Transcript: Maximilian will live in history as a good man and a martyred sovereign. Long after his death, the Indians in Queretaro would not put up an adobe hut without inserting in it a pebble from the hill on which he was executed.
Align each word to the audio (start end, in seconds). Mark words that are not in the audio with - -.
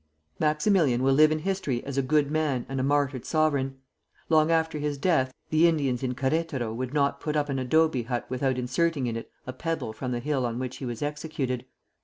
Maximilian 0.39 1.03
will 1.03 1.13
live 1.13 1.31
in 1.31 1.37
history 1.37 1.83
as 1.83 1.95
a 1.95 2.01
good 2.01 2.31
man 2.31 2.65
and 2.67 2.79
a 2.79 2.83
martyred 2.83 3.23
sovereign. 3.23 3.77
Long 4.29 4.49
after 4.49 4.79
his 4.79 4.97
death, 4.97 5.31
the 5.51 5.67
Indians 5.67 6.01
in 6.01 6.15
Queretaro 6.15 6.73
would 6.73 6.91
not 6.91 7.21
put 7.21 7.35
up 7.35 7.49
an 7.49 7.59
adobe 7.59 8.01
hut 8.01 8.25
without 8.27 8.57
inserting 8.57 9.05
in 9.05 9.15
it 9.15 9.29
a 9.45 9.53
pebble 9.53 9.93
from 9.93 10.11
the 10.11 10.19
hill 10.19 10.43
on 10.43 10.57
which 10.57 10.77
he 10.77 10.85
was 10.85 11.03
executed. 11.03 11.65